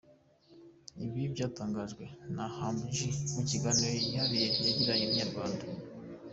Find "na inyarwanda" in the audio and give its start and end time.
5.07-5.63